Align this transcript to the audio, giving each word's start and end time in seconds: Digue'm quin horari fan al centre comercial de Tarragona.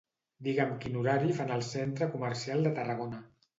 Digue'm 0.45 0.71
quin 0.85 0.97
horari 1.01 1.37
fan 1.41 1.53
al 1.59 1.63
centre 1.69 2.09
comercial 2.17 2.67
de 2.71 2.75
Tarragona. 2.83 3.25